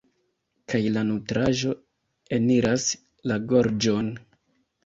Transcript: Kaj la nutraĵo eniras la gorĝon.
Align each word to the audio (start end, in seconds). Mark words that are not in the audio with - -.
Kaj 0.71 0.79
la 0.95 1.03
nutraĵo 1.09 1.75
eniras 2.39 2.89
la 3.33 3.39
gorĝon. 3.53 4.09